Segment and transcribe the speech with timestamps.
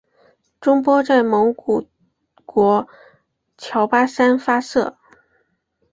[0.59, 1.87] 中波在蒙古
[2.43, 2.87] 国
[3.55, 4.97] 乔巴山发射。